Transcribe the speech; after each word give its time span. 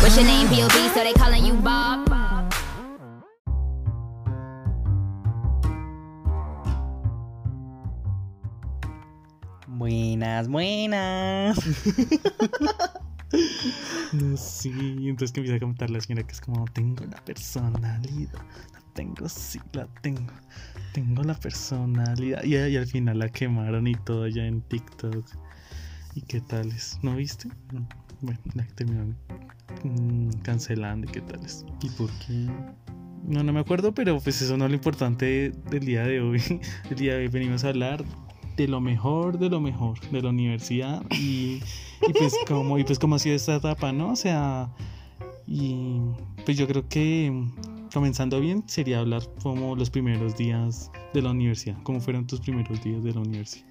What's 0.00 0.16
your 0.16 0.26
name, 0.26 0.48
P.O.B., 0.48 0.88
so 0.94 1.02
they 1.02 1.12
calling 1.14 1.44
you 1.44 1.54
Bob? 1.54 2.06
Buenas, 9.68 10.48
buenas. 10.48 11.58
No, 14.12 14.36
sí, 14.36 14.70
entonces 15.08 15.32
que 15.32 15.40
empieza 15.40 15.56
a 15.56 15.60
comentar 15.60 15.90
la 15.90 16.00
señora 16.00 16.26
que 16.26 16.32
es 16.32 16.40
como, 16.40 16.64
tengo 16.66 17.04
la 17.04 17.22
personalidad, 17.24 18.32
la 18.72 18.80
tengo, 18.96 19.28
sí, 19.28 19.60
la 19.74 19.86
tengo, 20.02 20.32
tengo 20.92 21.22
la 21.22 21.34
personalidad. 21.34 22.42
Y, 22.42 22.56
y 22.56 22.76
al 22.76 22.86
final 22.86 23.20
la 23.20 23.28
quemaron 23.28 23.86
y 23.86 23.94
todo 23.94 24.24
allá 24.24 24.44
en 24.46 24.62
TikTok. 24.62 25.24
¿Y 26.14 26.22
qué 26.22 26.40
tal 26.40 26.72
es? 26.72 26.98
¿No 27.02 27.14
viste? 27.14 27.48
Bueno, 28.22 28.40
la 28.54 28.66
terminaron 28.68 29.16
mm, 29.84 30.30
cancelando 30.42 31.06
y 31.06 31.12
qué 31.12 31.20
tal 31.20 31.44
es. 31.44 31.64
¿Y 31.82 31.90
por 31.90 32.10
qué? 32.26 32.48
No, 33.22 33.44
no 33.44 33.52
me 33.52 33.60
acuerdo, 33.60 33.92
pero 33.92 34.18
pues 34.18 34.40
eso 34.40 34.56
no 34.56 34.64
es 34.64 34.70
lo 34.70 34.76
importante 34.76 35.52
del 35.70 35.84
día 35.84 36.02
de 36.04 36.20
hoy. 36.20 36.42
El 36.90 36.96
día 36.96 37.14
de 37.14 37.20
hoy 37.20 37.28
venimos 37.28 37.64
a 37.64 37.68
hablar 37.68 38.02
de 38.56 38.66
lo 38.66 38.80
mejor, 38.80 39.38
de 39.38 39.50
lo 39.50 39.60
mejor, 39.60 40.00
de 40.10 40.22
la 40.22 40.30
universidad 40.30 41.02
y, 41.10 41.60
y 42.08 42.12
pues 42.18 42.34
como 42.48 42.78
y 42.78 42.84
pues 42.84 42.98
como 42.98 43.16
ha 43.16 43.18
sido 43.18 43.36
esta 43.36 43.56
etapa, 43.56 43.92
¿no? 43.92 44.12
O 44.12 44.16
sea, 44.16 44.70
y 45.46 46.00
pues 46.46 46.56
yo 46.56 46.66
creo 46.66 46.88
que 46.88 47.30
comenzando 47.92 48.40
bien 48.40 48.62
sería 48.66 49.00
hablar 49.00 49.22
como 49.42 49.74
los 49.76 49.90
primeros 49.90 50.36
días 50.36 50.90
de 51.14 51.22
la 51.22 51.30
universidad, 51.30 51.76
cómo 51.82 52.00
fueron 52.00 52.26
tus 52.26 52.40
primeros 52.40 52.82
días 52.82 53.02
de 53.04 53.12
la 53.12 53.20
universidad. 53.20 53.66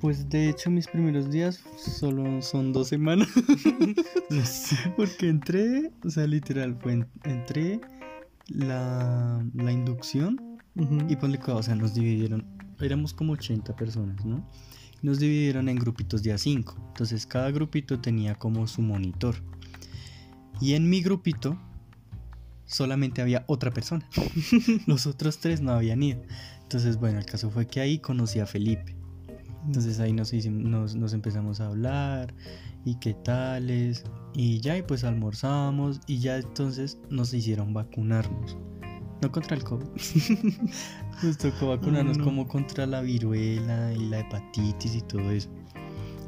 Pues 0.00 0.28
de 0.30 0.48
hecho 0.48 0.70
mis 0.70 0.86
primeros 0.86 1.30
días 1.30 1.62
solo 1.76 2.40
son 2.42 2.72
dos 2.72 2.88
semanas. 2.88 3.28
No 4.30 4.44
sé. 4.46 4.76
Porque 4.96 5.28
entré, 5.28 5.90
o 6.04 6.08
sea, 6.10 6.26
literal, 6.26 6.76
fue 6.80 6.92
en- 6.92 7.06
entré 7.24 7.80
la, 8.46 9.44
la 9.54 9.72
inducción 9.72 10.38
Ujú. 10.76 10.98
y 11.08 11.16
ponle 11.16 11.38
cuidado, 11.38 11.58
o 11.58 11.62
sea, 11.62 11.74
nos 11.74 11.94
dividieron, 11.94 12.46
éramos 12.80 13.12
como 13.12 13.32
80 13.32 13.74
personas, 13.76 14.24
¿no? 14.24 14.46
Nos 15.02 15.18
dividieron 15.18 15.68
en 15.68 15.76
grupitos 15.76 16.22
de 16.22 16.32
a 16.32 16.38
5. 16.38 16.76
Entonces 16.88 17.26
cada 17.26 17.50
grupito 17.50 17.98
tenía 18.00 18.34
como 18.36 18.66
su 18.68 18.82
monitor. 18.82 19.34
Y 20.60 20.74
en 20.74 20.88
mi 20.88 21.00
grupito 21.02 21.58
solamente 22.70 23.20
había 23.20 23.44
otra 23.48 23.70
persona. 23.70 24.08
Los 24.86 25.06
otros 25.06 25.38
tres 25.38 25.60
no 25.60 25.72
habían 25.72 26.02
ido. 26.02 26.22
Entonces, 26.62 26.96
bueno, 26.98 27.18
el 27.18 27.26
caso 27.26 27.50
fue 27.50 27.66
que 27.66 27.80
ahí 27.80 27.98
conocí 27.98 28.38
a 28.38 28.46
Felipe. 28.46 28.96
Entonces 29.66 30.00
ahí 30.00 30.12
nos, 30.12 30.32
hicimos- 30.32 30.62
nos, 30.62 30.94
nos 30.94 31.12
empezamos 31.12 31.60
a 31.60 31.66
hablar 31.66 32.34
y 32.84 32.94
qué 33.00 33.14
tales. 33.14 34.04
Y 34.34 34.60
ya, 34.60 34.78
y 34.78 34.82
pues 34.82 35.04
almorzamos 35.04 36.00
y 36.06 36.18
ya 36.20 36.36
entonces 36.36 36.98
nos 37.10 37.34
hicieron 37.34 37.74
vacunarnos. 37.74 38.56
No 39.20 39.30
contra 39.32 39.56
el 39.56 39.64
COVID. 39.64 39.86
nos 41.22 41.36
tocó 41.36 41.68
vacunarnos 41.68 42.18
no. 42.18 42.24
como 42.24 42.48
contra 42.48 42.86
la 42.86 43.02
viruela 43.02 43.92
y 43.92 44.08
la 44.08 44.20
hepatitis 44.20 44.94
y 44.94 45.02
todo 45.02 45.30
eso. 45.30 45.50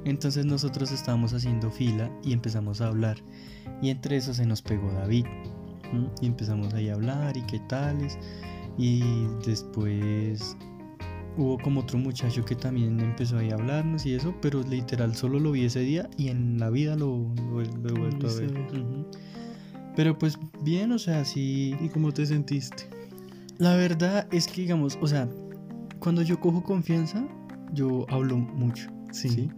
Entonces 0.04 0.44
nosotros 0.44 0.90
estábamos 0.90 1.32
haciendo 1.32 1.70
fila 1.70 2.10
y 2.24 2.32
empezamos 2.32 2.80
a 2.80 2.88
hablar. 2.88 3.16
Y 3.80 3.90
entre 3.90 4.16
eso 4.16 4.34
se 4.34 4.44
nos 4.44 4.60
pegó 4.60 4.92
David. 4.92 5.26
Y 6.20 6.26
empezamos 6.26 6.72
ahí 6.74 6.88
a 6.88 6.94
hablar 6.94 7.36
y 7.36 7.42
qué 7.42 7.58
tales. 7.68 8.18
Y 8.78 9.02
después 9.44 10.56
hubo 11.36 11.58
como 11.58 11.80
otro 11.80 11.98
muchacho 11.98 12.44
que 12.44 12.54
también 12.54 13.00
empezó 13.00 13.38
ahí 13.38 13.50
a 13.50 13.54
hablarnos 13.54 14.04
y 14.06 14.14
eso, 14.14 14.34
pero 14.42 14.62
literal 14.62 15.14
solo 15.14 15.38
lo 15.38 15.52
vi 15.52 15.64
ese 15.64 15.80
día 15.80 16.08
y 16.18 16.28
en 16.28 16.58
la 16.58 16.68
vida 16.70 16.94
lo, 16.96 17.32
lo, 17.50 17.62
he- 17.62 17.66
lo 17.82 17.88
he 17.88 17.98
vuelto 17.98 18.28
a 18.28 18.34
ver. 18.34 18.52
Pero 19.96 20.18
pues 20.18 20.38
bien, 20.62 20.92
o 20.92 20.98
sea, 20.98 21.24
sí. 21.24 21.74
¿Y 21.80 21.88
cómo 21.88 22.12
te 22.12 22.24
sentiste? 22.26 22.84
La 23.58 23.76
verdad 23.76 24.26
es 24.32 24.46
que, 24.48 24.62
digamos, 24.62 24.98
o 25.00 25.06
sea, 25.06 25.28
cuando 25.98 26.22
yo 26.22 26.40
cojo 26.40 26.62
confianza, 26.62 27.26
yo 27.72 28.06
hablo 28.10 28.36
mucho, 28.38 28.90
Sí. 29.12 29.28
¿sí? 29.28 29.50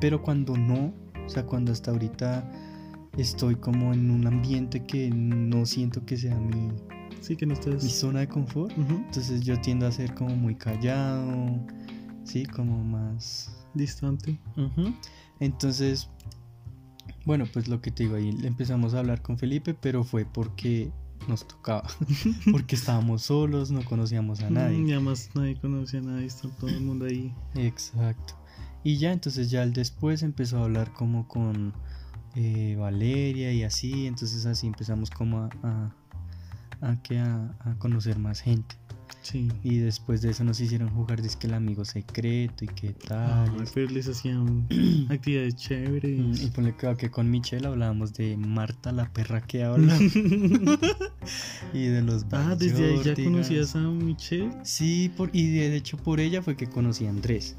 Pero 0.00 0.22
cuando 0.22 0.56
no, 0.56 0.92
o 1.26 1.28
sea, 1.28 1.44
cuando 1.46 1.72
hasta 1.72 1.90
ahorita 1.90 2.50
estoy 3.16 3.56
como 3.56 3.92
en 3.92 4.10
un 4.10 4.26
ambiente 4.26 4.84
que 4.84 5.10
no 5.10 5.66
siento 5.66 6.04
que 6.04 6.16
sea 6.16 6.36
mi, 6.36 6.70
Sí, 7.20 7.36
que 7.36 7.44
no 7.44 7.54
mi 7.54 7.90
zona 7.90 8.20
de 8.20 8.28
confort, 8.28 8.72
entonces 8.76 9.42
yo 9.42 9.60
tiendo 9.60 9.86
a 9.86 9.92
ser 9.92 10.14
como 10.14 10.34
muy 10.34 10.54
callado, 10.54 11.60
¿sí? 12.24 12.46
Como 12.46 12.82
más... 12.82 13.56
Distante. 13.74 14.40
Entonces, 15.38 16.08
bueno, 17.26 17.44
pues 17.52 17.68
lo 17.68 17.80
que 17.80 17.90
te 17.90 18.04
digo, 18.04 18.16
ahí 18.16 18.36
empezamos 18.42 18.94
a 18.94 19.00
hablar 19.00 19.22
con 19.22 19.38
Felipe, 19.38 19.74
pero 19.74 20.02
fue 20.02 20.24
porque 20.24 20.90
nos 21.28 21.46
tocaba, 21.46 21.84
porque 22.50 22.74
estábamos 22.74 23.22
solos, 23.22 23.70
no 23.70 23.84
conocíamos 23.84 24.40
a 24.40 24.50
nadie. 24.50 24.78
Mm, 24.78 24.88
Y 24.88 24.92
además 24.92 25.30
nadie 25.34 25.56
conoce 25.60 25.98
a 25.98 26.00
nadie, 26.00 26.26
está 26.26 26.48
todo 26.48 26.70
el 26.70 26.80
mundo 26.80 27.04
ahí. 27.04 27.32
Exacto. 27.54 28.34
Y 28.82 28.96
ya, 28.96 29.12
entonces 29.12 29.50
ya 29.50 29.66
después 29.66 30.22
empezó 30.22 30.58
a 30.58 30.64
hablar 30.64 30.92
como 30.94 31.28
con 31.28 31.74
eh, 32.36 32.76
Valeria 32.78 33.52
y 33.52 33.62
así, 33.64 34.06
entonces 34.06 34.46
así 34.46 34.66
empezamos 34.66 35.10
como 35.10 35.38
a, 35.38 35.50
a, 35.62 35.94
a 36.80 37.02
que 37.02 37.18
a, 37.18 37.54
a 37.60 37.74
conocer 37.78 38.18
más 38.18 38.40
gente. 38.40 38.76
Sí. 39.22 39.48
Y 39.62 39.78
después 39.78 40.22
de 40.22 40.30
eso 40.30 40.44
nos 40.44 40.60
hicieron 40.60 40.88
jugar 40.90 41.20
disque 41.20 41.46
el 41.46 41.52
amigo 41.54 41.84
secreto 41.84 42.64
y 42.64 42.68
qué 42.68 42.94
tal. 42.94 43.50
Ay, 43.58 43.64
pero 43.74 43.90
les 43.90 44.08
hacían 44.08 44.66
actividades 45.10 45.56
chéveres. 45.56 46.18
Mm, 46.18 46.46
Y 46.46 46.50
ponle 46.50 46.72
cuidado 46.72 46.96
que 46.96 47.10
con 47.10 47.30
Michelle 47.30 47.66
hablábamos 47.66 48.14
de 48.14 48.36
Marta 48.38 48.92
la 48.92 49.12
perra 49.12 49.42
que 49.42 49.62
habla 49.64 49.94
y 51.74 51.86
de 51.86 52.02
los 52.02 52.24
ah, 52.32 52.54
desde 52.58 52.92
ahí 52.92 53.02
ya 53.04 53.14
conocías 53.14 53.76
a 53.76 53.80
Michelle. 53.80 54.52
Sí, 54.62 55.10
por, 55.16 55.30
y 55.34 55.48
de 55.50 55.76
hecho 55.76 55.96
por 55.98 56.18
ella 56.20 56.40
fue 56.40 56.56
que 56.56 56.66
conocí 56.68 57.06
a 57.06 57.10
Andrés. 57.10 57.56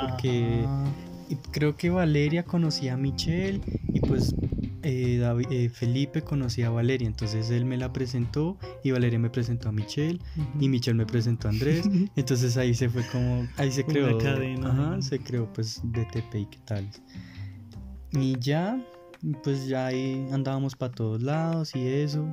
Porque 0.00 0.64
Ah, 0.66 0.84
y 1.30 1.36
creo 1.36 1.76
que 1.76 1.90
Valeria 1.90 2.44
conocía 2.44 2.94
a 2.94 2.96
Michelle 2.96 3.60
y 3.94 4.00
pues 4.00 4.34
eh, 4.82 5.22
eh, 5.50 5.68
Felipe 5.68 6.22
conocía 6.22 6.66
a 6.66 6.70
Valeria. 6.70 7.06
Entonces 7.06 7.50
él 7.50 7.64
me 7.64 7.76
la 7.76 7.92
presentó 7.92 8.58
y 8.82 8.90
Valeria 8.90 9.18
me 9.20 9.30
presentó 9.30 9.68
a 9.68 9.72
Michelle 9.72 10.18
y 10.58 10.68
Michelle 10.68 10.96
me 10.96 11.06
presentó 11.06 11.46
a 11.46 11.52
Andrés. 11.52 11.88
Entonces 12.16 12.56
ahí 12.56 12.74
se 12.74 12.88
fue 12.88 13.06
como, 13.12 13.46
ahí 13.56 13.70
se 13.70 13.84
creó, 13.84 14.16
una 14.16 14.18
cadena. 14.18 14.70
ajá, 14.70 15.02
se 15.02 15.20
creó 15.20 15.50
pues 15.52 15.80
DTP 15.84 16.34
y 16.34 16.46
qué 16.46 16.58
tal. 16.64 16.90
Y 18.12 18.36
ya, 18.40 18.84
pues 19.44 19.68
ya 19.68 19.86
ahí 19.86 20.26
andábamos 20.32 20.74
para 20.74 20.92
todos 20.92 21.22
lados 21.22 21.76
y 21.76 21.86
eso. 21.86 22.28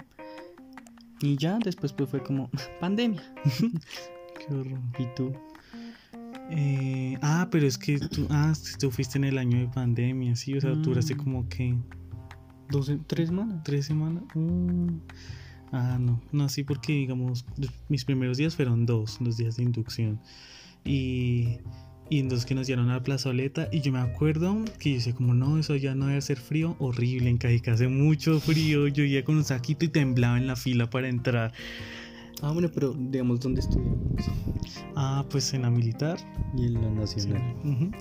Y 1.21 1.37
ya 1.37 1.59
después 1.59 1.93
pues 1.93 2.09
fue 2.09 2.23
como 2.23 2.49
pandemia. 2.79 3.21
Qué 4.39 4.53
horror. 4.53 4.79
¿Y 4.97 5.05
tú? 5.15 5.33
Eh, 6.49 7.17
ah, 7.21 7.47
pero 7.51 7.67
es 7.67 7.77
que 7.77 7.99
tú, 7.99 8.27
ah, 8.29 8.53
tú 8.79 8.89
fuiste 8.91 9.17
en 9.17 9.25
el 9.25 9.37
año 9.37 9.59
de 9.59 9.67
pandemia, 9.67 10.35
sí, 10.35 10.55
o 10.57 10.61
sea, 10.61 10.71
Mm. 10.71 10.81
duraste 10.81 11.15
como 11.17 11.47
que 11.49 11.75
Dos, 12.69 12.91
tres 13.07 13.29
semanas. 13.29 13.61
tres 13.63 13.85
semanas. 13.85 14.23
Mm. 14.35 14.87
Ah, 15.71 15.97
no, 15.99 16.21
no, 16.31 16.47
sí, 16.49 16.63
porque 16.63 16.93
digamos, 16.93 17.45
mis 17.89 18.05
primeros 18.05 18.37
días 18.37 18.55
fueron 18.55 18.85
dos, 18.85 19.19
los 19.21 19.35
días 19.37 19.57
de 19.57 19.63
inducción. 19.63 20.19
Y, 20.85 21.57
y 22.09 22.19
entonces 22.19 22.45
que 22.45 22.55
nos 22.55 22.67
dieron 22.67 22.89
a 22.89 22.93
la 22.95 23.03
plazoleta. 23.03 23.67
Y 23.71 23.81
yo 23.81 23.91
me 23.91 23.99
acuerdo 23.99 24.63
que 24.79 24.91
yo 24.91 24.95
decía, 24.95 25.13
como 25.13 25.33
no, 25.33 25.57
eso 25.59 25.75
ya 25.75 25.93
no 25.95 26.07
debe 26.07 26.21
ser 26.21 26.37
frío, 26.37 26.77
horrible. 26.79 27.29
En 27.29 27.37
Cajicá 27.37 27.73
hace 27.73 27.89
mucho 27.89 28.39
frío. 28.39 28.87
Yo 28.87 29.03
iba 29.03 29.23
con 29.25 29.35
un 29.35 29.43
saquito 29.43 29.83
y 29.83 29.89
temblaba 29.89 30.37
en 30.37 30.47
la 30.47 30.55
fila 30.55 30.89
para 30.89 31.09
entrar. 31.09 31.51
Ah, 32.41 32.51
bueno, 32.51 32.69
pero 32.73 32.93
digamos 32.97 33.39
dónde 33.39 33.61
estudiamos. 33.61 33.97
Ah, 34.95 35.25
pues 35.29 35.53
en 35.53 35.63
la 35.63 35.69
militar. 35.69 36.17
Y 36.55 36.65
en 36.67 36.73
la 36.75 37.05
Sí, 37.07 37.17
nacional. 37.19 37.55
ujú. 37.63 37.91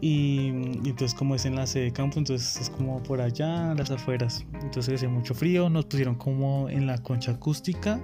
y, 0.00 0.48
y 0.84 0.88
entonces 0.90 1.14
como 1.14 1.34
es 1.34 1.44
en 1.46 1.54
la 1.56 1.66
sede 1.66 1.84
de 1.84 1.92
campo, 1.92 2.18
entonces 2.18 2.56
es 2.60 2.70
como 2.70 3.02
por 3.02 3.20
allá, 3.20 3.72
a 3.72 3.74
las 3.74 3.90
afueras. 3.90 4.44
Entonces 4.62 4.94
hacía 4.94 5.08
mucho 5.08 5.34
frío, 5.34 5.68
nos 5.68 5.84
pusieron 5.86 6.14
como 6.16 6.68
en 6.68 6.86
la 6.86 6.98
concha 6.98 7.32
acústica 7.32 8.00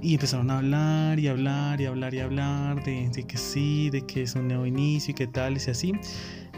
y 0.00 0.14
empezaron 0.14 0.50
a 0.50 0.58
hablar 0.58 1.18
y 1.18 1.28
hablar 1.28 1.80
y 1.80 1.86
hablar 1.86 2.14
y 2.14 2.20
hablar 2.20 2.84
de, 2.84 3.08
de 3.10 3.24
que 3.24 3.36
sí, 3.36 3.90
de 3.90 4.02
que 4.06 4.22
es 4.22 4.34
un 4.34 4.48
nuevo 4.48 4.64
inicio 4.66 5.12
y 5.12 5.14
qué 5.14 5.26
tal 5.26 5.54
y 5.54 5.70
así. 5.70 5.92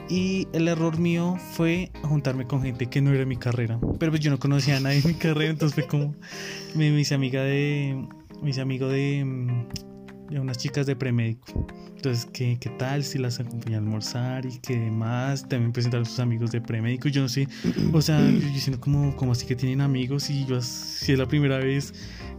Y 0.08 0.48
el 0.52 0.66
error 0.68 0.98
mío 0.98 1.36
fue 1.52 1.90
juntarme 2.02 2.46
con 2.46 2.62
gente 2.62 2.86
que 2.86 3.00
no 3.00 3.12
era 3.12 3.24
mi 3.24 3.36
carrera. 3.36 3.78
Pero 3.98 4.10
pues 4.12 4.20
yo 4.20 4.30
no 4.30 4.38
conocía 4.40 4.76
a 4.76 4.80
nadie 4.80 4.98
en 4.98 5.06
mi 5.06 5.14
carrera, 5.14 5.50
entonces 5.52 5.74
fue 5.74 5.86
como 5.86 6.14
me, 6.74 6.90
me 6.90 7.00
hice 7.00 7.14
amiga 7.14 7.42
de, 7.42 8.06
me 8.42 8.50
hice 8.50 8.60
amigo 8.60 8.88
de, 8.88 9.24
mm, 9.24 10.30
de 10.30 10.40
unas 10.40 10.58
chicas 10.58 10.86
de 10.86 10.96
premédico. 10.96 11.66
Entonces, 11.96 12.26
¿qué, 12.32 12.56
¿qué 12.58 12.70
tal 12.70 13.04
si 13.04 13.18
las 13.18 13.40
acompañé 13.40 13.74
a 13.74 13.78
almorzar 13.78 14.46
y 14.46 14.58
qué 14.60 14.78
demás? 14.78 15.46
También 15.48 15.72
presentaron 15.72 16.06
a 16.06 16.08
sus 16.08 16.20
amigos 16.20 16.50
de 16.50 16.60
premédico. 16.60 17.08
Yo 17.08 17.22
no 17.22 17.28
sé, 17.28 17.48
o 17.92 18.00
sea, 18.00 18.18
yo, 18.30 18.58
siento 18.58 18.80
como, 18.80 19.14
como 19.16 19.32
así 19.32 19.46
que 19.46 19.56
tienen 19.56 19.80
amigos 19.80 20.30
y 20.30 20.46
yo, 20.46 20.60
si 20.62 21.12
es 21.12 21.18
la 21.18 21.26
primera 21.26 21.58
vez 21.58 21.92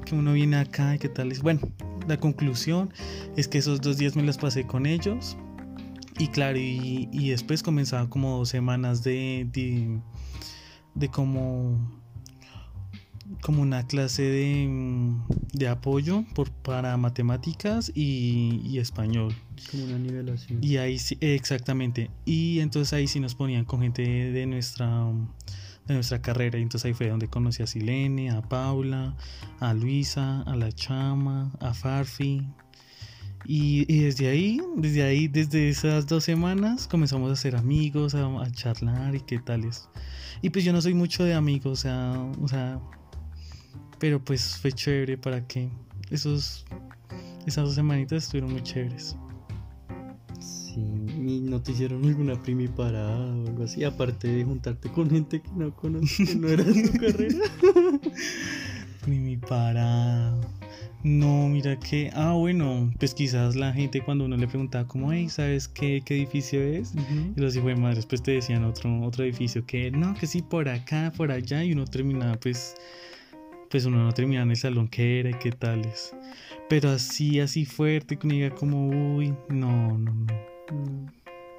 que 0.06 0.16
uno 0.16 0.34
viene 0.34 0.58
acá 0.58 0.96
y 0.96 1.00
qué 1.00 1.10
tal. 1.10 1.32
es 1.32 1.42
Bueno, 1.42 1.60
la 2.08 2.18
conclusión 2.18 2.92
es 3.36 3.48
que 3.48 3.60
esos 3.60 3.82
dos 3.82 3.98
días 3.98 4.16
me 4.16 4.24
los 4.24 4.38
pasé 4.38 4.66
con 4.66 4.86
ellos. 4.86 5.38
Y 6.18 6.28
claro, 6.28 6.58
y, 6.58 7.10
y 7.12 7.30
después 7.30 7.64
comenzaba 7.64 8.10
como 8.10 8.38
dos 8.38 8.50
semanas 8.50 9.04
de, 9.04 9.48
de, 9.52 10.00
de 10.94 11.08
como, 11.10 12.01
como 13.42 13.62
una 13.62 13.88
clase 13.88 14.24
de, 14.24 14.68
mm, 14.68 15.26
de 15.54 15.68
apoyo 15.68 16.26
por, 16.36 16.52
para 16.52 16.96
matemáticas 16.98 17.92
y, 17.96 18.62
y 18.66 18.80
español. 18.80 19.34
Como 19.70 19.86
una 19.86 19.98
nivelación. 19.98 20.60
Y 20.64 20.78
ahí 20.78 21.00
sí, 21.00 21.18
exactamente. 21.22 22.10
Y 22.26 22.60
entonces 22.60 22.94
ahí 22.94 23.08
sí 23.08 23.20
nos 23.20 23.36
ponían 23.36 23.66
con 23.66 23.82
gente 23.82 24.02
de, 24.02 24.32
de 24.32 24.46
nuestra 24.46 25.08
de 25.88 25.96
nuestra 25.96 26.22
carrera. 26.22 26.60
Y 26.60 26.62
entonces 26.64 26.86
ahí 26.86 26.94
fue 26.94 27.10
donde 27.10 27.28
conocí 27.28 27.64
a 27.64 27.68
Silene, 27.68 28.32
a 28.32 28.42
Paula, 28.42 29.16
a 29.60 29.74
Luisa, 29.74 30.42
a 30.44 30.56
la 30.56 30.72
Chama, 30.72 31.52
a 31.60 31.74
Farfi. 31.74 32.48
Y, 33.46 33.92
y 33.92 34.04
desde 34.04 34.30
ahí, 34.30 34.62
desde 34.78 35.04
ahí, 35.04 35.28
desde 35.28 35.70
esas 35.70 36.06
dos 36.08 36.24
semanas, 36.24 36.88
comenzamos 36.88 37.32
a 37.32 37.36
ser 37.36 37.56
amigos, 37.56 38.14
a, 38.14 38.26
a 38.26 38.52
charlar 38.52 39.16
y 39.16 39.22
qué 39.22 39.40
tales. 39.40 39.90
Y 40.42 40.50
pues 40.52 40.64
yo 40.64 40.74
no 40.74 40.82
soy 40.82 40.94
mucho 40.94 41.24
de 41.24 41.34
amigos, 41.34 41.72
o 41.72 41.82
sea, 41.82 42.32
o 42.42 42.48
sea, 42.48 42.80
pero 44.02 44.20
pues 44.20 44.58
fue 44.58 44.72
chévere 44.72 45.16
para 45.16 45.48
que 45.48 45.70
esos, 46.10 46.66
esas 47.46 47.66
dos 47.66 47.76
semanitas 47.76 48.24
estuvieron 48.24 48.52
muy 48.52 48.64
chéveres. 48.64 49.16
Sí, 50.40 50.82
y 50.82 51.40
no 51.42 51.62
te 51.62 51.72
hicieron 51.72 52.04
alguna 52.04 52.42
primiparada 52.42 53.20
o 53.20 53.48
algo 53.48 53.64
así, 53.64 53.84
aparte 53.84 54.28
de 54.28 54.44
juntarte 54.44 54.90
con 54.90 55.08
gente 55.08 55.40
que 55.40 55.52
no 55.56 55.74
conoces, 55.76 56.30
que 56.30 56.36
no 56.36 56.48
era 56.48 56.64
de 56.64 56.90
tu 56.90 56.98
carrera. 57.00 57.38
Ni 59.06 59.20
mi 59.20 59.38
parada. 59.38 60.36
No, 61.04 61.48
mira 61.48 61.78
que. 61.80 62.10
Ah, 62.16 62.34
bueno, 62.34 62.92
pues 62.98 63.14
quizás 63.14 63.56
la 63.56 63.72
gente 63.72 64.02
cuando 64.02 64.26
uno 64.26 64.36
le 64.36 64.48
preguntaba, 64.48 64.88
como, 64.88 65.14
hey, 65.14 65.30
¿sabes 65.30 65.68
qué, 65.68 66.02
qué 66.04 66.16
edificio 66.16 66.60
es? 66.60 66.94
Y 67.36 67.40
los 67.40 67.56
hijos 67.56 67.68
de 67.68 67.76
madres, 67.76 67.98
después 67.98 68.24
te 68.24 68.32
decían 68.32 68.64
otro, 68.64 69.02
otro 69.04 69.24
edificio 69.24 69.64
que 69.64 69.92
no, 69.92 70.16
que 70.16 70.26
sí, 70.26 70.42
por 70.42 70.70
acá, 70.70 71.14
por 71.16 71.32
allá, 71.32 71.64
y 71.64 71.74
uno 71.74 71.86
terminaba, 71.86 72.40
pues. 72.40 72.76
Pues 73.72 73.86
uno 73.86 74.04
no 74.04 74.12
terminaba 74.12 74.44
en 74.44 74.52
el 74.52 74.58
salón 74.58 74.88
que 74.90 75.20
era 75.22 75.30
y 75.30 75.34
qué 75.36 75.52
tales. 75.52 76.14
Pero 76.70 76.90
así, 76.90 77.40
así 77.40 77.66
fuerte, 77.66 78.18
que 78.18 78.28
uno 78.28 78.36
diga 78.36 78.54
como, 78.56 78.88
uy, 79.16 79.34
no, 79.50 79.98
no, 79.98 80.14
no. 80.14 80.26
Mm, 80.74 81.06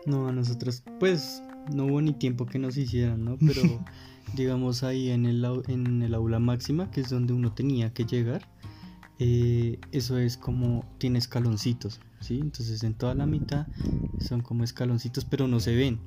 No, 0.06 0.29
a 0.29 0.32
nosotros, 0.32 0.82
pues, 1.00 1.43
no 1.75 1.87
hubo 1.87 2.00
ni 2.03 2.12
tiempo 2.12 2.44
que 2.47 2.59
nos 2.59 2.76
hicieran, 2.76 3.25
¿no? 3.25 3.38
Pero, 3.47 3.62
digamos, 4.35 4.82
ahí 4.82 5.11
en 5.11 5.26
el, 5.26 5.43
au- 5.44 5.62
en 5.69 6.03
el 6.03 6.14
aula 6.14 6.38
máxima, 6.38 6.91
que 6.91 7.00
es 7.00 7.09
donde 7.11 7.32
uno 7.32 7.53
tenía 7.53 7.93
que 7.94 8.05
llegar, 8.05 8.49
eh, 9.19 9.79
eso 9.93 10.19
es 10.19 10.37
como, 10.37 10.85
tiene 10.99 11.19
escaloncitos, 11.19 12.00
¿sí? 12.20 12.41
Entonces, 12.41 12.82
en 12.82 12.94
toda 12.94 13.15
la 13.15 13.26
mitad 13.26 13.67
son 14.19 14.41
como 14.43 14.65
escaloncitos, 14.65 15.25
pero 15.25 15.47
no 15.49 15.61
se 15.61 15.75
ven. 15.76 15.99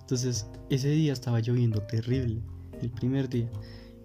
Entonces, 0.00 0.46
ese 0.70 0.90
día 0.90 1.12
estaba 1.12 1.40
lloviendo 1.40 1.82
terrible, 1.82 2.42
el 2.82 2.90
primer 2.90 3.28
día. 3.28 3.50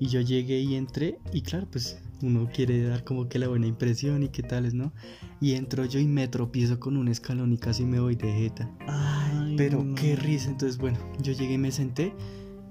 Y 0.03 0.07
yo 0.09 0.19
llegué 0.19 0.59
y 0.59 0.75
entré, 0.75 1.19
y 1.31 1.43
claro, 1.43 1.65
pues 1.71 1.97
uno 2.21 2.49
quiere 2.53 2.83
dar 2.83 3.05
como 3.05 3.29
que 3.29 3.39
la 3.39 3.47
buena 3.47 3.67
impresión 3.67 4.21
y 4.21 4.27
qué 4.27 4.43
tales, 4.43 4.73
¿no? 4.73 4.91
Y 5.39 5.53
entro 5.53 5.85
yo 5.85 5.97
y 5.97 6.05
me 6.05 6.27
tropiezo 6.27 6.77
con 6.77 6.97
un 6.97 7.07
escalón 7.07 7.53
y 7.53 7.57
casi 7.57 7.85
me 7.85 8.01
voy 8.01 8.15
de 8.17 8.29
jeta. 8.33 8.69
Ay, 8.85 9.55
Pero 9.55 9.81
no. 9.81 9.95
qué 9.95 10.17
risa. 10.17 10.49
Entonces, 10.49 10.77
bueno, 10.77 10.99
yo 11.21 11.31
llegué 11.31 11.53
y 11.53 11.57
me 11.57 11.71
senté. 11.71 12.13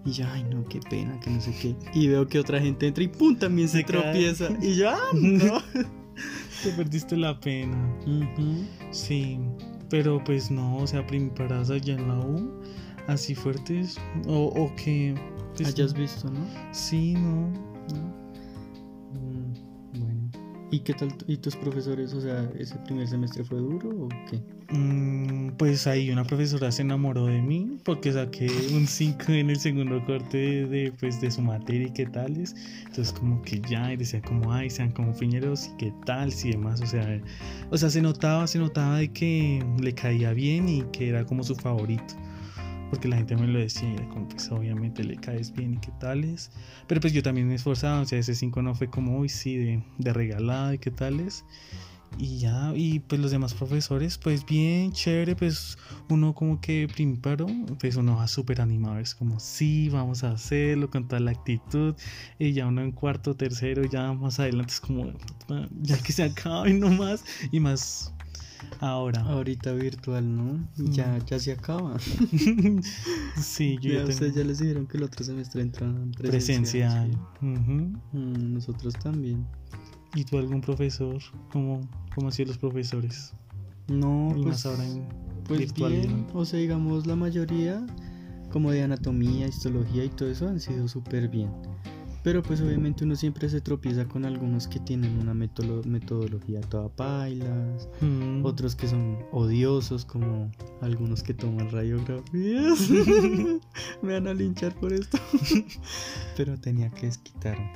Y 0.04 0.10
yo, 0.12 0.26
ay, 0.30 0.44
no, 0.44 0.62
qué 0.68 0.78
pena, 0.90 1.18
que 1.20 1.30
no 1.30 1.40
sé 1.40 1.54
qué. 1.58 1.74
Y 1.94 2.06
veo 2.08 2.26
que 2.28 2.38
otra 2.38 2.60
gente 2.60 2.86
entra 2.86 3.02
y 3.02 3.08
¡pum! 3.08 3.34
también 3.38 3.66
se, 3.66 3.78
Se 3.78 3.84
cae. 3.84 4.02
tropieza. 4.02 4.48
Y 4.60 4.74
yo, 4.74 4.90
ah, 4.90 4.98
no. 5.14 5.62
Te 6.62 6.70
perdiste 6.76 7.16
la 7.16 7.40
pena. 7.40 7.78
Sí, 8.90 9.38
pero 9.88 10.22
pues 10.22 10.50
no, 10.50 10.76
o 10.76 10.86
sea, 10.86 11.06
primiparadas 11.06 11.70
allá 11.70 11.94
en 11.94 12.08
la 12.08 12.18
U, 12.18 12.60
así 13.06 13.34
fuertes, 13.34 13.96
o, 14.26 14.48
o 14.48 14.74
que... 14.76 15.14
Hayas 15.60 15.94
visto, 15.94 16.30
¿no? 16.30 16.40
Sí, 16.72 17.14
no. 17.14 17.50
¿No? 17.92 18.22
Mm, 19.12 20.00
bueno. 20.00 20.30
¿Y 20.70 20.80
qué 20.80 20.94
tal? 20.94 21.14
¿Y 21.26 21.36
tus 21.36 21.54
profesores? 21.56 22.14
O 22.14 22.20
sea, 22.20 22.50
¿ese 22.58 22.76
primer 22.86 23.06
semestre 23.06 23.44
fue 23.44 23.58
duro 23.58 24.06
o 24.06 24.08
qué? 24.30 24.42
Mm, 24.74 25.50
pues 25.58 25.86
ahí 25.86 26.10
una 26.10 26.24
profesora 26.24 26.72
se 26.72 26.80
enamoró 26.80 27.26
de 27.26 27.42
mí 27.42 27.78
porque 27.84 28.10
saqué 28.10 28.46
un 28.74 28.86
5 28.86 29.32
en 29.32 29.50
el 29.50 29.58
segundo 29.60 30.02
corte 30.06 30.38
de, 30.38 30.66
de, 30.66 30.92
pues, 30.98 31.20
de 31.20 31.30
su 31.30 31.42
materia 31.42 31.88
y 31.88 31.92
qué 31.92 32.06
tales. 32.06 32.54
Entonces 32.86 33.12
como 33.12 33.42
que 33.42 33.60
ya, 33.60 33.92
y 33.92 33.96
decía 33.98 34.22
como, 34.22 34.50
ay, 34.52 34.70
sean 34.70 34.90
como 34.92 35.12
piñeros 35.14 35.68
y 35.68 35.76
qué 35.76 35.92
tal, 36.06 36.32
y 36.42 36.50
demás. 36.52 36.80
O 36.80 36.86
sea, 36.86 37.20
o 37.70 37.76
sea, 37.76 37.90
se 37.90 38.00
notaba, 38.00 38.46
se 38.46 38.58
notaba 38.58 38.96
de 38.98 39.12
que 39.12 39.62
le 39.78 39.94
caía 39.94 40.32
bien 40.32 40.68
y 40.68 40.82
que 40.92 41.10
era 41.10 41.26
como 41.26 41.42
su 41.42 41.54
favorito. 41.54 42.14
Porque 42.92 43.08
la 43.08 43.16
gente 43.16 43.36
me 43.36 43.46
lo 43.46 43.58
decía, 43.58 43.90
y 43.90 44.06
como 44.08 44.28
obviamente 44.50 45.02
le 45.02 45.16
caes 45.16 45.50
bien 45.50 45.72
y 45.72 45.78
qué 45.78 45.90
tales. 45.98 46.50
Pero 46.86 47.00
pues 47.00 47.14
yo 47.14 47.22
también 47.22 47.48
me 47.48 47.54
esforzaba, 47.54 48.02
o 48.02 48.04
sea, 48.04 48.18
ese 48.18 48.34
5 48.34 48.60
no 48.60 48.74
fue 48.74 48.90
como, 48.90 49.18
uy, 49.18 49.30
sí, 49.30 49.56
de, 49.56 49.82
de 49.96 50.74
y 50.74 50.78
qué 50.78 50.90
tales. 50.90 51.42
Y 52.18 52.36
ya, 52.40 52.70
y 52.76 52.98
pues 53.00 53.18
los 53.18 53.30
demás 53.30 53.54
profesores, 53.54 54.18
pues 54.18 54.44
bien, 54.44 54.92
chévere, 54.92 55.34
pues 55.34 55.78
uno 56.10 56.34
como 56.34 56.60
que 56.60 56.86
primero, 56.92 57.46
pues 57.80 57.96
uno 57.96 58.16
va 58.16 58.28
súper 58.28 58.60
animado, 58.60 58.98
es 58.98 59.14
como, 59.14 59.40
sí, 59.40 59.88
vamos 59.88 60.22
a 60.22 60.32
hacerlo 60.32 60.90
con 60.90 61.08
toda 61.08 61.20
la 61.20 61.30
actitud. 61.30 61.94
Y 62.38 62.52
ya 62.52 62.66
uno 62.66 62.82
en 62.82 62.92
cuarto, 62.92 63.34
tercero, 63.34 63.84
ya 63.86 64.12
más 64.12 64.38
adelante 64.38 64.74
es 64.74 64.80
como, 64.80 65.14
"Ah, 65.48 65.66
ya 65.80 65.96
que 66.02 66.12
se 66.12 66.24
acabe 66.24 66.74
nomás, 66.74 67.24
y 67.50 67.58
más 67.58 68.12
ahora. 68.80 69.20
Ahorita 69.22 69.72
virtual, 69.72 70.36
¿no? 70.36 70.68
Ya, 70.76 71.18
ya 71.26 71.38
se 71.38 71.52
acaba. 71.52 71.98
sí, 73.40 73.78
yo 73.80 73.92
Ya 73.92 73.98
tengo 73.98 74.10
ustedes 74.10 74.34
ya 74.34 74.44
les 74.44 74.58
dijeron 74.58 74.86
que 74.86 74.96
el 74.98 75.04
otro 75.04 75.24
semestre 75.24 75.62
entran 75.62 76.12
presencial. 76.12 77.10
sí. 77.10 77.46
Ujú. 77.46 77.72
Mm, 78.12 78.54
nosotros 78.54 78.94
también. 79.02 79.46
¿Y 80.14 80.24
tú 80.24 80.38
algún 80.38 80.60
profesor? 80.60 81.18
¿Cómo, 81.52 81.80
cómo 82.14 82.28
han 82.28 82.32
sido 82.32 82.48
los 82.48 82.58
profesores? 82.58 83.32
No, 83.88 84.28
y 84.36 84.42
pues, 84.42 84.46
más 84.46 84.66
ahora 84.66 84.86
en 84.86 85.04
pues 85.44 85.60
virtual. 85.60 85.92
bien. 85.92 86.26
¿no? 86.32 86.38
O 86.40 86.44
sea, 86.44 86.58
digamos, 86.58 87.06
la 87.06 87.16
mayoría, 87.16 87.84
como 88.52 88.70
de 88.70 88.82
anatomía, 88.82 89.46
histología 89.48 90.04
y 90.04 90.08
todo 90.10 90.28
eso, 90.30 90.48
han 90.48 90.60
sido 90.60 90.86
súper 90.88 91.28
bien. 91.28 91.50
Pero 92.22 92.42
pues 92.42 92.60
obviamente 92.60 93.04
uno 93.04 93.16
siempre 93.16 93.48
se 93.48 93.60
tropieza 93.60 94.04
con 94.06 94.24
algunos 94.24 94.68
que 94.68 94.78
tienen 94.78 95.18
una 95.18 95.34
metodología 95.34 96.60
toda 96.60 96.88
pailas, 96.88 97.88
Mm. 98.00 98.44
otros 98.44 98.76
que 98.76 98.86
son 98.86 99.18
odiosos, 99.32 100.04
como 100.04 100.50
algunos 100.80 101.22
que 101.24 101.34
toman 101.34 101.70
radiografías. 101.70 102.78
Me 104.02 104.12
van 104.14 104.28
a 104.28 104.34
linchar 104.34 104.74
por 104.74 104.92
esto. 104.92 105.18
pero 106.36 106.56
tenía 106.58 106.90
que 106.90 107.06
desquitarme. 107.06 107.72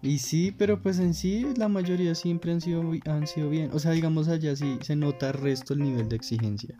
Y 0.00 0.18
sí, 0.18 0.52
pero 0.56 0.82
pues 0.82 0.98
en 0.98 1.14
sí 1.14 1.46
la 1.56 1.68
mayoría 1.68 2.14
siempre 2.14 2.50
han 2.50 2.60
sido, 2.60 2.82
han 3.06 3.26
sido 3.26 3.50
bien. 3.50 3.70
O 3.72 3.78
sea, 3.78 3.92
digamos 3.92 4.26
allá 4.28 4.56
sí 4.56 4.78
se 4.80 4.96
nota 4.96 5.28
el 5.28 5.34
resto 5.34 5.74
el 5.74 5.80
nivel 5.80 6.08
de 6.08 6.16
exigencia. 6.16 6.76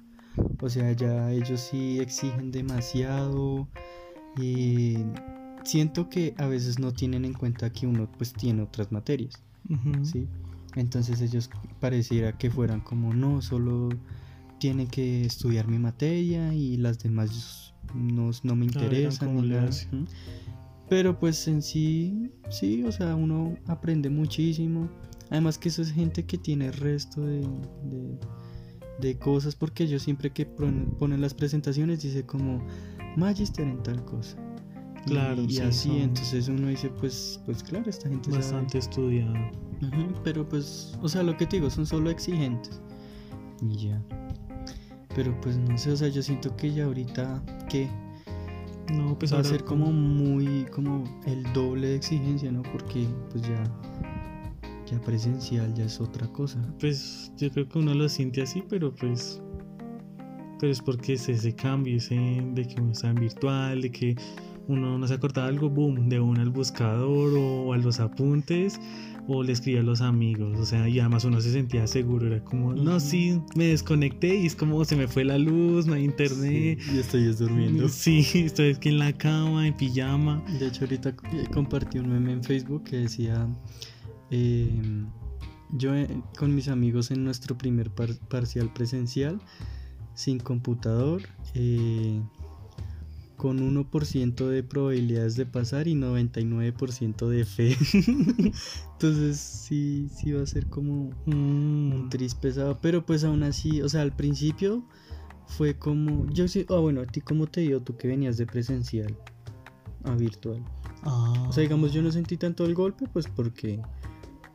O 0.60 0.68
sea, 0.68 0.90
ya 0.92 1.30
ellos 1.30 1.60
sí 1.60 2.00
exigen 2.00 2.50
demasiado. 2.50 3.68
Y 4.40 4.96
siento 5.64 6.08
que 6.08 6.34
a 6.38 6.46
veces 6.46 6.78
no 6.78 6.92
tienen 6.92 7.24
en 7.24 7.32
cuenta 7.34 7.70
que 7.70 7.86
uno 7.86 8.10
pues 8.18 8.32
tiene 8.32 8.62
otras 8.62 8.90
materias. 8.92 9.34
¿sí? 10.04 10.26
Entonces 10.74 11.20
ellos 11.20 11.50
pareciera 11.80 12.36
que 12.36 12.50
fueran 12.50 12.80
como 12.80 13.12
no, 13.14 13.42
solo 13.42 13.88
tiene 14.58 14.86
que 14.86 15.24
estudiar 15.24 15.68
mi 15.68 15.78
materia 15.78 16.54
y 16.54 16.76
las 16.76 16.98
demás 16.98 17.74
no, 17.94 18.30
no 18.42 18.56
me 18.56 18.66
interesan. 18.66 19.28
le 19.42 19.48
nada. 19.48 19.66
Pero 20.88 21.18
pues 21.18 21.46
en 21.48 21.62
sí, 21.62 22.30
sí, 22.50 22.82
o 22.84 22.92
sea, 22.92 23.14
uno 23.16 23.56
aprende 23.66 24.10
muchísimo. 24.10 24.88
Además 25.30 25.56
que 25.58 25.68
eso 25.70 25.80
es 25.82 25.92
gente 25.92 26.24
que 26.26 26.36
tiene 26.38 26.66
el 26.66 26.74
resto 26.74 27.22
de, 27.24 27.40
de, 27.40 28.18
de 29.00 29.18
cosas, 29.18 29.54
porque 29.56 29.86
yo 29.88 29.98
siempre 29.98 30.30
que 30.30 30.44
pon- 30.44 30.94
ponen 30.98 31.20
las 31.22 31.32
presentaciones 31.34 32.02
dice 32.02 32.24
como 32.26 32.62
Magister 33.16 33.66
en 33.66 33.82
tal 33.82 34.04
cosa. 34.04 34.36
Claro, 35.06 35.42
y, 35.42 35.50
sí, 35.50 35.60
así, 35.60 35.88
son 35.88 35.96
entonces 35.98 36.48
uno 36.48 36.68
dice, 36.68 36.88
pues, 36.88 37.40
pues 37.44 37.62
claro, 37.62 37.90
esta 37.90 38.08
gente 38.08 38.30
sabe. 38.30 38.42
Bastante 38.42 38.78
estudiado. 38.78 39.34
Ujú, 39.82 40.14
pero 40.22 40.48
pues, 40.48 40.96
o 41.02 41.08
sea, 41.08 41.22
lo 41.22 41.36
que 41.36 41.46
te 41.46 41.56
digo, 41.56 41.70
son 41.70 41.86
solo 41.86 42.10
exigentes. 42.10 42.80
Y 43.60 43.88
ya. 43.88 44.02
Pero 45.14 45.38
pues 45.40 45.58
no 45.58 45.76
sé, 45.76 45.92
o 45.92 45.96
sea, 45.96 46.08
yo 46.08 46.22
siento 46.22 46.56
que 46.56 46.72
ya 46.72 46.84
ahorita, 46.84 47.42
¿qué? 47.68 47.88
No, 48.92 49.18
pues 49.18 49.32
va 49.32 49.38
a 49.38 49.44
ser 49.44 49.64
como 49.64 49.92
muy, 49.92 50.66
como 50.72 51.04
el 51.26 51.42
doble 51.52 51.88
de 51.88 51.96
exigencia, 51.96 52.50
¿no? 52.50 52.62
Porque 52.62 53.06
pues 53.30 53.42
ya, 53.42 53.62
ya 54.90 55.00
presencial 55.00 55.72
ya 55.74 55.84
es 55.84 56.00
otra 56.00 56.26
cosa. 56.28 56.58
Pues 56.80 57.32
yo 57.36 57.50
creo 57.50 57.68
que 57.68 57.78
uno 57.78 57.94
lo 57.94 58.08
siente 58.08 58.42
así, 58.42 58.62
pero 58.68 58.94
pues. 58.94 59.40
Pero 60.58 60.72
es 60.72 60.80
porque 60.80 61.14
es 61.14 61.28
ese 61.28 61.54
cambio, 61.54 61.96
ese 61.96 62.14
de 62.54 62.66
que 62.66 62.80
uno 62.80 62.92
está 62.92 63.10
en 63.10 63.16
virtual, 63.16 63.82
de 63.82 63.90
que 63.90 64.16
uno 64.68 64.98
no 64.98 65.06
se 65.08 65.14
acordaba 65.14 65.48
algo, 65.48 65.68
boom, 65.70 66.08
de 66.08 66.20
uno 66.20 66.40
al 66.40 66.50
buscador 66.50 67.32
o 67.36 67.72
a 67.72 67.76
los 67.78 68.00
apuntes 68.00 68.80
o 69.28 69.42
le 69.44 69.52
escribía 69.52 69.80
a 69.80 69.84
los 69.84 70.00
amigos, 70.00 70.58
o 70.58 70.64
sea, 70.66 70.88
y 70.88 70.98
además 70.98 71.24
uno 71.24 71.40
se 71.40 71.52
sentía 71.52 71.86
seguro, 71.86 72.26
era 72.26 72.42
como, 72.42 72.72
no, 72.74 72.98
sí, 72.98 73.40
me 73.54 73.66
desconecté 73.66 74.34
y 74.34 74.46
es 74.46 74.56
como 74.56 74.84
se 74.84 74.96
me 74.96 75.06
fue 75.06 75.24
la 75.24 75.38
luz, 75.38 75.86
no 75.86 75.94
hay 75.94 76.04
internet. 76.04 76.80
y 76.92 76.98
estoy 76.98 77.26
es 77.28 77.38
durmiendo. 77.38 77.88
Sí, 77.88 78.26
estoy 78.34 78.70
aquí 78.72 78.88
en 78.88 78.98
la 78.98 79.12
cama, 79.12 79.66
en 79.68 79.74
pijama. 79.76 80.42
De 80.58 80.66
hecho, 80.66 80.84
ahorita 80.86 81.10
eh, 81.10 81.44
compartí 81.54 81.98
un 82.00 82.08
meme 82.10 82.32
en 82.32 82.42
Facebook 82.42 82.82
que 82.82 82.96
decía: 82.96 83.46
eh, 84.32 84.68
Yo 85.70 85.94
eh, 85.94 86.08
con 86.36 86.52
mis 86.54 86.66
amigos 86.68 87.12
en 87.12 87.22
nuestro 87.24 87.56
primer 87.56 87.90
par- 87.90 88.18
parcial 88.28 88.72
presencial, 88.72 89.40
sin 90.14 90.40
computador, 90.40 91.22
eh, 91.54 92.20
con 93.42 93.58
1% 93.58 94.46
de 94.46 94.62
probabilidades 94.62 95.34
de 95.34 95.46
pasar 95.46 95.88
y 95.88 95.96
99% 95.96 97.28
de 97.28 97.44
fe. 97.44 97.76
Entonces, 98.92 99.36
sí, 99.36 100.08
sí 100.14 100.30
va 100.30 100.44
a 100.44 100.46
ser 100.46 100.68
como 100.68 101.10
Mm, 101.26 101.92
un 101.92 102.08
tris 102.08 102.36
pesado, 102.36 102.78
pero 102.80 103.04
pues 103.04 103.24
aún 103.24 103.42
así, 103.42 103.82
o 103.82 103.88
sea, 103.88 104.02
al 104.02 104.12
principio 104.12 104.84
fue 105.48 105.76
como, 105.76 106.24
yo 106.30 106.46
sí, 106.46 106.64
ah 106.68 106.76
bueno, 106.78 107.00
a 107.00 107.06
ti 107.06 107.20
cómo 107.20 107.48
te 107.48 107.62
dio 107.62 107.82
tú 107.82 107.96
que 107.96 108.06
venías 108.06 108.36
de 108.36 108.46
presencial 108.46 109.18
a 110.04 110.14
virtual. 110.14 110.62
ah. 111.02 111.46
O 111.48 111.52
sea, 111.52 111.62
digamos, 111.62 111.92
yo 111.92 112.00
no 112.00 112.12
sentí 112.12 112.36
tanto 112.36 112.64
el 112.64 112.74
golpe, 112.76 113.08
pues 113.12 113.26
porque 113.26 113.80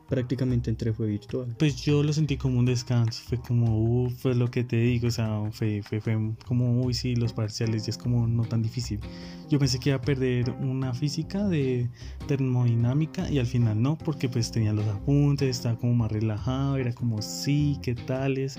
prácticamente 0.08 0.70
entré 0.70 0.92
fue 0.92 1.06
virtual. 1.06 1.54
Pues 1.58 1.76
yo 1.82 2.02
lo 2.02 2.12
sentí 2.12 2.36
como 2.36 2.58
un 2.58 2.64
descanso, 2.64 3.22
fue 3.26 3.38
como, 3.38 3.78
uff, 3.78 4.14
fue 4.22 4.34
lo 4.34 4.50
que 4.50 4.64
te 4.64 4.76
digo, 4.76 5.08
o 5.08 5.10
sea, 5.10 5.42
fue, 5.52 5.82
fue, 5.82 6.00
fue 6.00 6.16
como, 6.46 6.80
uy, 6.80 6.94
sí, 6.94 7.14
los 7.14 7.32
parciales 7.32 7.84
ya 7.86 7.90
es 7.90 7.98
como 7.98 8.26
no 8.26 8.44
tan 8.44 8.62
difícil. 8.62 9.00
Yo 9.50 9.58
pensé 9.58 9.78
que 9.78 9.90
iba 9.90 9.98
a 9.98 10.02
perder 10.02 10.50
una 10.60 10.94
física 10.94 11.46
de 11.46 11.88
termodinámica 12.26 13.30
y 13.30 13.38
al 13.38 13.46
final 13.46 13.80
no, 13.80 13.96
porque 13.98 14.28
pues 14.28 14.50
tenía 14.50 14.72
los 14.72 14.86
apuntes, 14.86 15.48
estaba 15.50 15.78
como 15.78 15.94
más 15.94 16.10
relajado, 16.10 16.78
era 16.78 16.92
como, 16.94 17.20
sí, 17.20 17.78
¿qué 17.82 17.94
tales? 17.94 18.58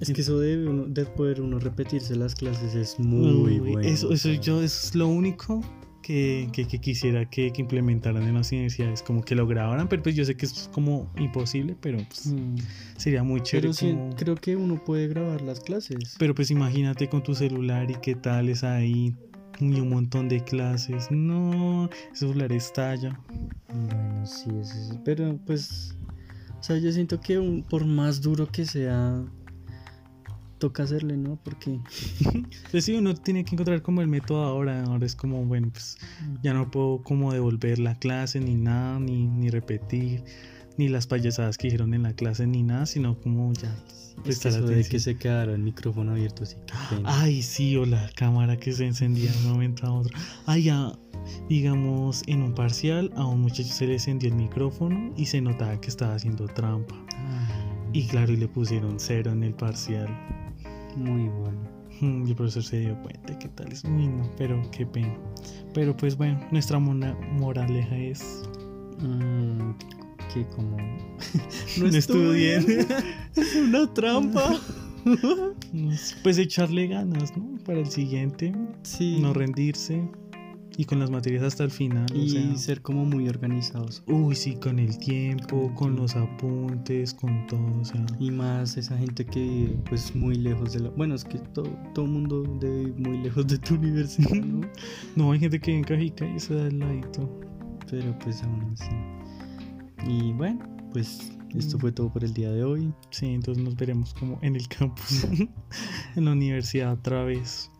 Es 0.00 0.12
que 0.12 0.20
eso 0.20 0.38
de, 0.38 0.68
uno, 0.68 0.84
de 0.86 1.04
poder 1.06 1.40
uno 1.40 1.58
repetirse 1.58 2.14
las 2.14 2.36
clases 2.36 2.76
es 2.76 3.00
muy 3.00 3.54
Uy, 3.54 3.58
bueno. 3.58 3.80
Eso, 3.80 4.12
eso, 4.12 4.30
yo, 4.30 4.62
eso 4.62 4.86
es 4.86 4.94
lo 4.94 5.08
único 5.08 5.60
que, 6.02 6.48
que, 6.52 6.66
que 6.66 6.78
quisiera 6.80 7.28
que, 7.28 7.52
que 7.52 7.60
implementaran 7.62 8.22
en 8.22 8.34
las 8.34 8.50
universidades, 8.52 9.02
como 9.02 9.22
que 9.22 9.34
lo 9.34 9.46
grabaran, 9.46 9.88
pero 9.88 10.02
pues 10.02 10.14
yo 10.14 10.24
sé 10.24 10.36
que 10.36 10.46
es 10.46 10.70
como 10.72 11.10
imposible, 11.18 11.76
pero 11.80 11.98
pues 12.08 12.26
mm, 12.26 12.56
sería 12.96 13.22
muy 13.22 13.42
chévere. 13.42 13.68
Pero 13.68 13.72
sí, 13.74 13.90
como- 13.92 14.16
creo 14.16 14.34
que 14.36 14.56
uno 14.56 14.82
puede 14.84 15.08
grabar 15.08 15.42
las 15.42 15.60
clases. 15.60 16.16
Pero 16.18 16.34
pues 16.34 16.50
imagínate 16.50 17.08
con 17.08 17.22
tu 17.22 17.34
celular 17.34 17.90
y 17.90 17.94
qué 17.96 18.14
tal 18.14 18.48
es 18.48 18.64
ahí 18.64 19.14
y 19.60 19.80
un 19.80 19.90
montón 19.90 20.28
de 20.28 20.42
clases. 20.44 21.10
No, 21.10 21.90
ese 22.12 22.26
celular 22.26 22.52
estalla. 22.52 23.18
Bueno, 23.68 24.24
sí, 24.26 24.48
es 24.60 24.70
eso. 24.70 25.00
Pero 25.04 25.38
pues, 25.46 25.96
o 26.58 26.62
sea, 26.62 26.78
yo 26.78 26.90
siento 26.92 27.20
que 27.20 27.38
un- 27.38 27.62
por 27.64 27.84
más 27.84 28.20
duro 28.20 28.46
que 28.46 28.64
sea, 28.64 29.24
toca 30.58 30.82
hacerle, 30.82 31.16
¿no? 31.16 31.38
Porque 31.42 31.80
Pues 32.70 32.84
sí, 32.84 32.94
uno 32.94 33.14
tiene 33.14 33.44
que 33.44 33.54
encontrar 33.54 33.82
como 33.82 34.00
el 34.00 34.08
método 34.08 34.44
ahora. 34.44 34.84
Ahora 34.84 35.06
es 35.06 35.14
como, 35.14 35.44
bueno, 35.44 35.70
pues 35.72 35.98
ya 36.42 36.54
no 36.54 36.70
puedo 36.70 37.02
como 37.02 37.32
devolver 37.32 37.78
la 37.78 37.98
clase 37.98 38.40
ni 38.40 38.54
nada, 38.54 38.98
ni, 39.00 39.26
ni 39.26 39.50
repetir, 39.50 40.24
ni 40.76 40.88
las 40.88 41.06
payasadas 41.06 41.58
que 41.58 41.68
dijeron 41.68 41.94
en 41.94 42.02
la 42.02 42.12
clase, 42.12 42.46
ni 42.46 42.62
nada, 42.62 42.86
sino 42.86 43.18
como 43.18 43.52
ya 43.54 43.74
es 44.24 44.40
que 44.40 44.48
eso 44.48 44.62
de 44.62 44.84
que 44.84 44.98
se 44.98 45.16
quedara 45.16 45.54
el 45.54 45.62
micrófono 45.62 46.12
abierto, 46.12 46.44
sí. 46.44 46.56
qué 46.66 46.96
pena. 46.96 47.22
Ay, 47.22 47.42
sí, 47.42 47.76
o 47.76 47.84
la 47.86 48.10
cámara 48.14 48.56
que 48.56 48.72
se 48.72 48.86
encendía 48.86 49.30
de 49.30 49.38
un 49.38 49.52
momento 49.52 49.86
a 49.86 49.92
otro. 49.92 50.16
Ay, 50.46 50.64
ya, 50.64 50.92
digamos, 51.48 52.22
en 52.26 52.42
un 52.42 52.54
parcial 52.54 53.10
a 53.16 53.26
un 53.26 53.40
muchacho 53.40 53.72
se 53.72 53.86
le 53.86 53.94
encendió 53.94 54.28
el 54.28 54.36
micrófono 54.36 55.12
y 55.16 55.26
se 55.26 55.40
notaba 55.40 55.80
que 55.80 55.88
estaba 55.88 56.14
haciendo 56.14 56.46
trampa. 56.46 56.96
Y 57.92 58.06
claro, 58.06 58.32
y 58.32 58.36
le 58.36 58.48
pusieron 58.48 59.00
cero 59.00 59.32
en 59.32 59.42
el 59.42 59.54
parcial. 59.54 60.08
Muy 60.98 61.28
bueno. 61.28 61.60
Mm, 62.00 62.26
Y 62.26 62.30
el 62.30 62.36
profesor 62.36 62.62
se 62.62 62.80
dio 62.80 62.96
cuenta 63.02 63.38
que 63.38 63.48
tal 63.48 63.72
es 63.72 63.82
Uy, 63.84 64.06
no, 64.08 64.30
pero 64.36 64.60
qué 64.70 64.86
pena. 64.86 65.16
Pero 65.74 65.96
pues 65.96 66.16
bueno, 66.16 66.40
nuestra 66.52 66.78
mona- 66.78 67.16
moraleja 67.38 67.96
es 67.96 68.42
Mm, 69.00 69.72
que 70.34 70.44
como 70.56 70.76
no 71.78 71.86
estudien. 71.86 72.64
es 73.36 73.56
una 73.56 73.92
trampa. 73.94 74.58
pues 76.22 76.38
echarle 76.38 76.88
ganas, 76.88 77.36
¿no? 77.36 77.56
Para 77.64 77.78
el 77.78 77.86
siguiente, 77.86 78.52
Sí. 78.82 79.18
no 79.20 79.32
rendirse 79.32 80.02
y 80.78 80.84
con 80.84 81.00
las 81.00 81.10
materias 81.10 81.42
hasta 81.42 81.64
el 81.64 81.70
final. 81.72 82.06
o 82.12 82.16
y 82.16 82.30
sea, 82.30 82.56
ser 82.56 82.80
como 82.82 83.04
muy 83.04 83.28
organizados. 83.28 84.02
Uy, 84.06 84.34
sí, 84.36 84.54
con 84.54 84.78
el 84.78 84.96
tiempo, 84.98 85.74
Con 85.74 85.96
los 85.96 86.14
apuntes, 86.14 87.12
con 87.12 87.46
todo, 87.48 87.80
o 87.80 87.84
sea. 87.84 88.06
Y 88.20 88.30
más 88.30 88.76
esa 88.76 88.96
gente 88.96 89.26
que 89.26 89.76
pues 89.88 90.14
muy 90.14 90.36
lejos 90.36 90.72
de 90.72 90.80
la... 90.80 90.90
Bueno, 90.90 91.16
es 91.16 91.24
que 91.24 91.38
todo, 91.38 91.68
todo 91.94 92.06
mundo 92.06 92.42
vivir 92.44 92.94
muy 92.96 93.18
lejos 93.18 93.46
de 93.48 93.58
tu 93.58 93.74
universidad, 93.74 94.30
¿no? 94.36 94.60
No, 95.16 95.32
hay 95.32 95.40
gente 95.40 95.60
que 95.60 95.76
en 95.76 95.82
Cajica 95.82 96.24
y 96.26 96.38
se 96.38 96.54
da 96.54 96.68
el 96.68 96.78
ladito. 96.78 97.28
Pero 97.90 98.16
pues 98.20 98.42
aún 98.44 98.72
así. 98.72 98.90
Y 100.06 100.32
bueno, 100.32 100.60
pues 100.92 101.32
esto 101.56 101.76
Mm. 101.76 101.80
fue 101.80 101.92
todo 101.92 102.12
por 102.12 102.22
el 102.22 102.32
día 102.34 102.50
de 102.52 102.62
hoy. 102.62 102.92
Sí, 103.10 103.26
entonces 103.26 103.64
nos 103.64 103.74
veremos 103.74 104.14
como 104.14 104.38
en 104.42 104.54
el 104.54 104.68
campus, 104.68 105.24
en 106.16 106.24
la 106.24 106.32
universidad 106.32 106.92
otra 106.92 107.24
vez. 107.24 107.70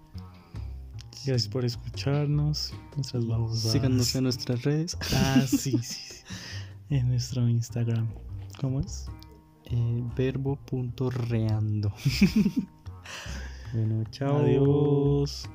Gracias 1.29 1.53
por 1.53 1.65
escucharnos. 1.67 2.73
Nuestras 2.97 3.27
babosadas. 3.27 3.73
Síganos 3.73 4.15
en 4.15 4.25
nuestras 4.25 4.63
redes. 4.63 4.97
Ah, 5.13 5.45
sí, 5.47 5.73
sí, 5.73 5.79
sí. 5.83 6.23
En 6.89 7.09
nuestro 7.09 7.47
Instagram. 7.47 8.09
¿Cómo 8.61 8.81
es? 8.81 9.11
Eh, 9.67 10.03
verbo.reando. 10.17 11.93
bueno, 13.75 14.05
chao. 14.11 14.39
Adiós. 14.39 15.51